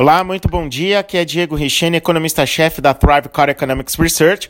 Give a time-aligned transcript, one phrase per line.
[0.00, 1.00] Olá, muito bom dia.
[1.00, 4.48] Aqui é Diego Richene, economista-chefe da Thrive Core Economics Research.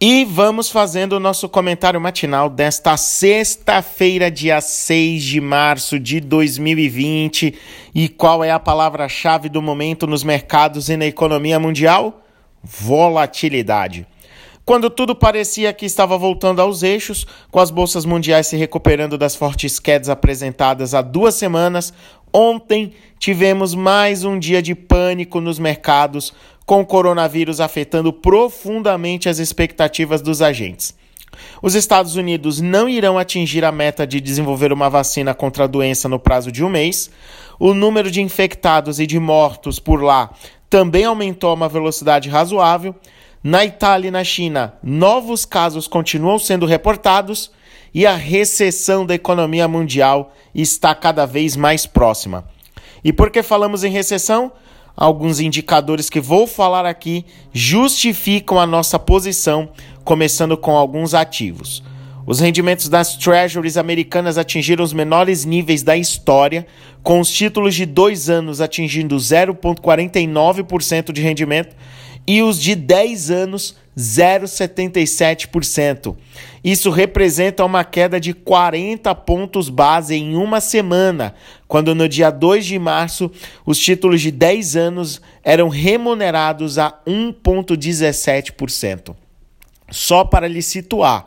[0.00, 7.58] E vamos fazendo o nosso comentário matinal desta sexta-feira, dia 6 de março de 2020.
[7.92, 12.22] E qual é a palavra-chave do momento nos mercados e na economia mundial?
[12.62, 14.06] Volatilidade.
[14.64, 19.34] Quando tudo parecia que estava voltando aos eixos, com as bolsas mundiais se recuperando das
[19.34, 21.92] fortes quedas apresentadas há duas semanas,
[22.32, 22.92] ontem
[23.24, 26.34] tivemos mais um dia de pânico nos mercados,
[26.66, 30.94] com o coronavírus afetando profundamente as expectativas dos agentes.
[31.62, 36.06] Os Estados Unidos não irão atingir a meta de desenvolver uma vacina contra a doença
[36.06, 37.10] no prazo de um mês.
[37.58, 40.30] O número de infectados e de mortos por lá
[40.68, 42.94] também aumentou a uma velocidade razoável.
[43.42, 47.50] Na Itália e na China, novos casos continuam sendo reportados
[47.94, 52.52] e a recessão da economia mundial está cada vez mais próxima.
[53.04, 54.50] E por que falamos em recessão?
[54.96, 59.68] Alguns indicadores que vou falar aqui justificam a nossa posição,
[60.04, 61.82] começando com alguns ativos.
[62.26, 66.66] Os rendimentos das treasuries americanas atingiram os menores níveis da história,
[67.02, 71.76] com os títulos de dois anos atingindo 0,49% de rendimento
[72.26, 76.16] e os de 10 anos 0,77%.
[76.62, 81.34] Isso representa uma queda de 40 pontos base em uma semana,
[81.68, 83.30] quando no dia 2 de março
[83.64, 89.14] os títulos de 10 anos eram remunerados a 1,17%.
[89.90, 91.26] Só para lhe situar,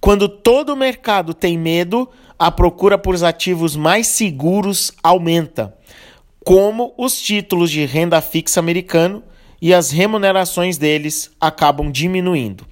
[0.00, 2.06] quando todo o mercado tem medo,
[2.38, 5.74] a procura por ativos mais seguros aumenta,
[6.44, 9.22] como os títulos de renda fixa americano
[9.60, 12.64] e as remunerações deles acabam diminuindo.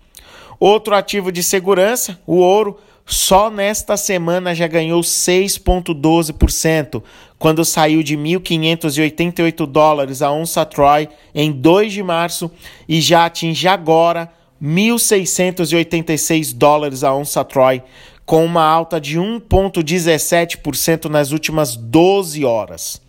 [0.59, 7.03] Outro ativo de segurança, o ouro, só nesta semana já ganhou 6,12%,
[7.39, 12.51] quando saiu de 1.588 dólares a onça Troy em 2 de março
[12.89, 14.31] e já atinge agora
[14.63, 17.83] 1.686 dólares a onça Troy,
[18.25, 23.02] com uma alta de 1,17% nas últimas 12 horas.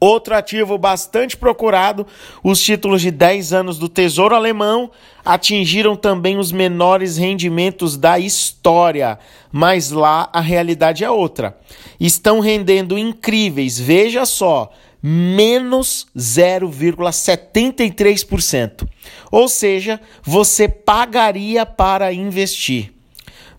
[0.00, 2.06] Outro ativo bastante procurado,
[2.42, 4.90] os títulos de 10 anos do Tesouro Alemão
[5.24, 9.18] atingiram também os menores rendimentos da história,
[9.50, 11.58] mas lá a realidade é outra.
[11.98, 14.70] Estão rendendo incríveis, veja só,
[15.02, 18.88] menos 0,73%.
[19.32, 22.92] Ou seja, você pagaria para investir.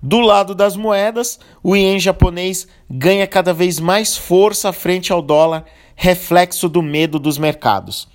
[0.01, 5.65] Do lado das moedas, o ien japonês ganha cada vez mais força frente ao dólar
[6.01, 8.07] reflexo do medo dos mercados.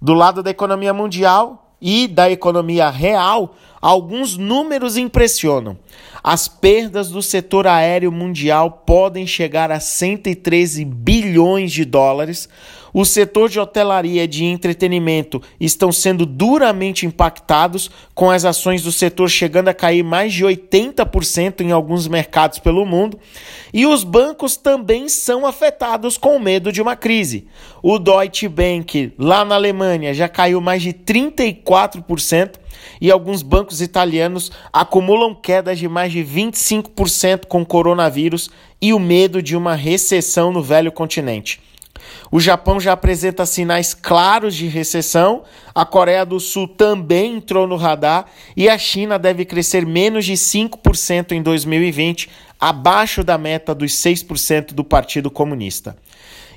[0.00, 5.76] Do lado da economia mundial e da economia real, alguns números impressionam.
[6.22, 12.48] As perdas do setor aéreo mundial podem chegar a 113 bilhões de dólares.
[12.92, 18.90] O setor de hotelaria e de entretenimento estão sendo duramente impactados, com as ações do
[18.90, 23.20] setor chegando a cair mais de 80% em alguns mercados pelo mundo.
[23.72, 27.46] E os bancos também são afetados com medo de uma crise.
[27.82, 32.65] O Deutsche Bank, lá na Alemanha, já caiu mais de 34%
[33.00, 38.50] e alguns bancos italianos acumulam quedas de mais de 25% com o coronavírus
[38.80, 41.60] e o medo de uma recessão no velho continente.
[42.30, 45.42] O Japão já apresenta sinais claros de recessão,
[45.74, 48.26] a Coreia do Sul também entrou no radar
[48.56, 52.28] e a China deve crescer menos de 5% em 2020,
[52.60, 55.96] abaixo da meta dos 6% do Partido Comunista.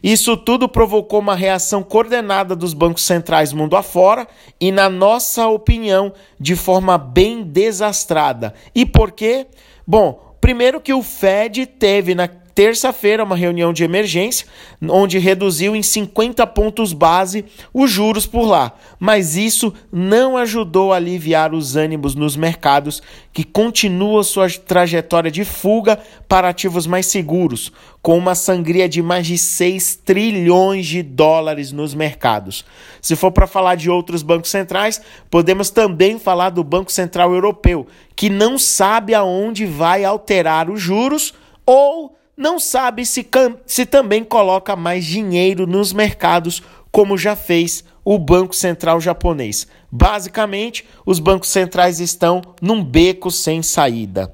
[0.03, 4.27] Isso tudo provocou uma reação coordenada dos bancos centrais mundo afora
[4.59, 8.53] e, na nossa opinião, de forma bem desastrada.
[8.73, 9.47] E por quê?
[9.85, 14.45] Bom, primeiro que o Fed teve na terça-feira uma reunião de emergência,
[14.81, 20.97] onde reduziu em 50 pontos base os juros por lá, mas isso não ajudou a
[20.97, 27.71] aliviar os ânimos nos mercados, que continuam sua trajetória de fuga para ativos mais seguros,
[28.01, 32.65] com uma sangria de mais de 6 trilhões de dólares nos mercados.
[33.01, 35.01] Se for para falar de outros bancos centrais,
[35.31, 41.33] podemos também falar do Banco Central Europeu, que não sabe aonde vai alterar os juros
[41.65, 43.27] ou não sabe se,
[43.65, 49.67] se também coloca mais dinheiro nos mercados, como já fez o Banco Central japonês.
[49.91, 54.33] Basicamente, os bancos centrais estão num beco sem saída.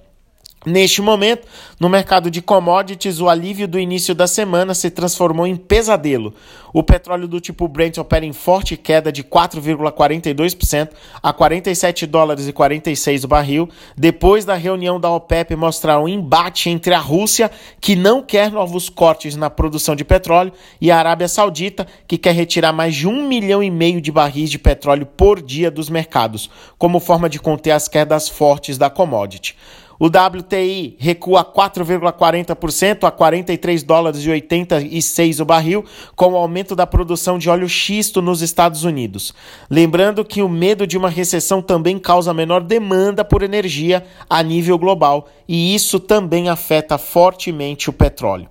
[0.66, 1.48] Neste momento,
[1.80, 6.34] no mercado de commodities, o alívio do início da semana se transformou em pesadelo.
[6.74, 10.90] O petróleo do tipo Brent opera em forte queda de 4,42%
[11.22, 16.68] a 47 dólares e 46 o barril, depois da reunião da OPEP mostrar um embate
[16.70, 20.52] entre a Rússia, que não quer novos cortes na produção de petróleo,
[20.82, 24.50] e a Arábia Saudita, que quer retirar mais de um milhão e meio de barris
[24.50, 29.56] de petróleo por dia dos mercados, como forma de conter as quedas fortes da commodity.
[29.98, 36.86] O WTI recua 4,40% a 43 dólares e 86 o barril, com o aumento da
[36.86, 39.34] produção de óleo xisto nos Estados Unidos.
[39.70, 44.78] Lembrando que o medo de uma recessão também causa menor demanda por energia a nível
[44.78, 48.50] global, e isso também afeta fortemente o petróleo.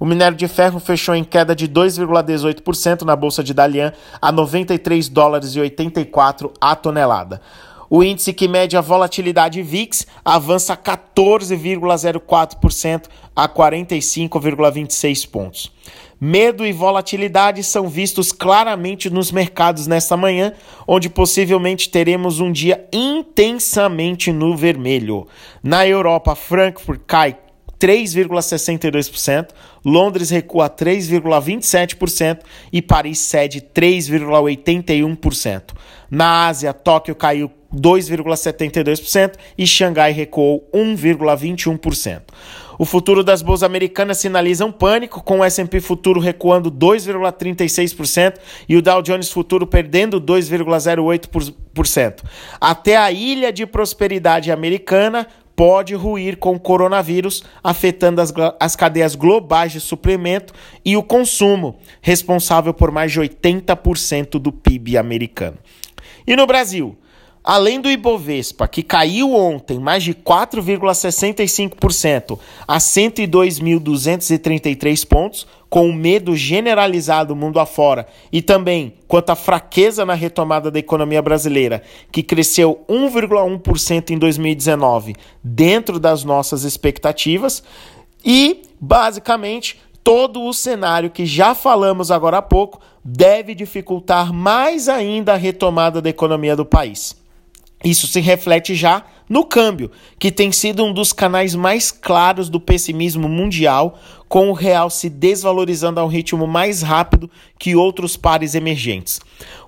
[0.00, 3.92] O minério de ferro fechou em queda de 2,18% na bolsa de Dalian
[4.22, 7.40] a 93 dólares e 84 a tonelada.
[7.90, 15.72] O índice que mede a volatilidade VIX avança 14,04% a 45,26 pontos.
[16.20, 20.52] Medo e volatilidade são vistos claramente nos mercados nesta manhã,
[20.86, 25.28] onde possivelmente teremos um dia intensamente no vermelho.
[25.62, 27.36] Na Europa, Frankfurt cai
[27.78, 29.50] 3,62%,
[29.84, 32.40] Londres recua 3,27%
[32.72, 35.62] e Paris cede 3,81%.
[36.10, 42.22] Na Ásia, Tóquio caiu 2,72% e Xangai recuou 1,21%.
[42.78, 48.36] O futuro das bolsas americanas sinaliza um pânico, com o S&P futuro recuando 2,36%
[48.68, 52.22] e o Dow Jones futuro perdendo 2,08%.
[52.60, 55.26] Até a ilha de prosperidade americana
[55.56, 60.54] pode ruir com o coronavírus, afetando as, as cadeias globais de suplemento
[60.84, 65.58] e o consumo, responsável por mais de 80% do PIB americano.
[66.24, 66.96] E no Brasil?
[67.48, 76.36] Além do Ibovespa, que caiu ontem mais de 4,65% a 102.233 pontos, com o medo
[76.36, 82.84] generalizado mundo afora, e também quanto à fraqueza na retomada da economia brasileira, que cresceu
[82.86, 87.62] 1,1% em 2019, dentro das nossas expectativas,
[88.22, 95.32] e basicamente todo o cenário que já falamos agora há pouco deve dificultar mais ainda
[95.32, 97.16] a retomada da economia do país.
[97.84, 102.58] Isso se reflete já no câmbio, que tem sido um dos canais mais claros do
[102.58, 108.54] pessimismo mundial, com o real se desvalorizando a um ritmo mais rápido que outros pares
[108.54, 109.20] emergentes.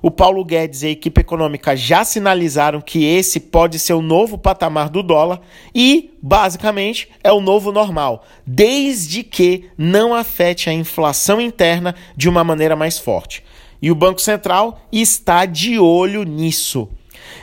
[0.03, 4.37] O Paulo Guedes e a equipe econômica já sinalizaram que esse pode ser o novo
[4.39, 5.41] patamar do dólar
[5.75, 12.43] e, basicamente, é o novo normal, desde que não afete a inflação interna de uma
[12.43, 13.45] maneira mais forte.
[13.81, 16.89] E o Banco Central está de olho nisso.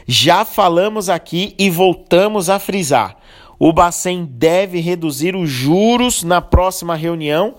[0.06, 3.18] Já falamos aqui e voltamos a frisar.
[3.60, 7.56] O Bacen deve reduzir os juros na próxima reunião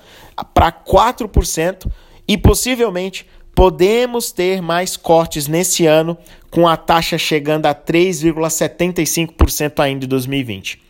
[0.54, 1.90] para 4%
[2.26, 6.16] e possivelmente podemos ter mais cortes nesse ano,
[6.48, 10.80] com a taxa chegando a 3,75% ainda em 2020.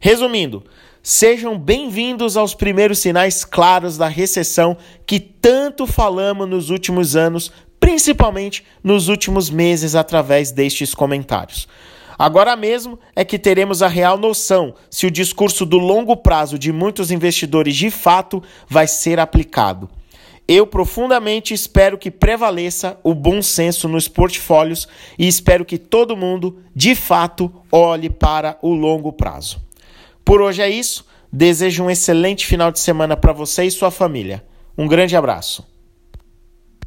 [0.00, 0.64] Resumindo,
[1.02, 8.64] sejam bem-vindos aos primeiros sinais claros da recessão que tanto falamos nos últimos anos principalmente
[8.82, 11.68] nos últimos meses através destes comentários.
[12.18, 16.72] Agora mesmo é que teremos a real noção se o discurso do longo prazo de
[16.72, 19.90] muitos investidores de fato vai ser aplicado.
[20.48, 24.86] Eu profundamente espero que prevaleça o bom senso nos portfólios
[25.18, 29.60] e espero que todo mundo, de fato, olhe para o longo prazo.
[30.24, 31.04] Por hoje é isso.
[31.32, 34.44] Desejo um excelente final de semana para você e sua família.
[34.78, 35.66] Um grande abraço.